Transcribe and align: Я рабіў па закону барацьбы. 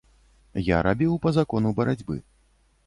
Я 0.69 0.79
рабіў 0.87 1.13
па 1.27 1.35
закону 1.37 1.77
барацьбы. 1.83 2.15